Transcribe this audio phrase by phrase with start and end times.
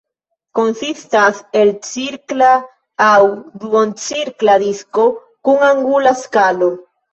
[0.59, 2.47] Konsistas el cirkla
[3.09, 3.21] aŭ
[3.67, 6.75] duoncirkla disko kun angula skalo.